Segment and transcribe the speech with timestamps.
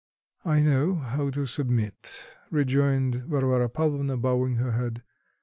[0.43, 5.03] "I know how to submit," rejoined Varvara Pavlovna, bowing her head.